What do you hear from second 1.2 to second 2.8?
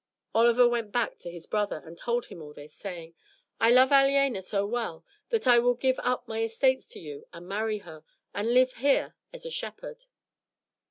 his brother and told him all this,